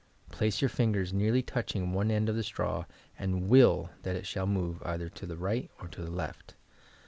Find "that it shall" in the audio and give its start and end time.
4.01-4.47